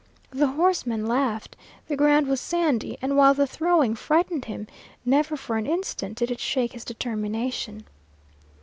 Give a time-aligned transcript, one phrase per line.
[0.31, 1.55] The horseman laughed.
[1.87, 4.65] The ground was sandy, and while the throwing frightened him,
[5.05, 7.83] never for an instant did it shake his determination.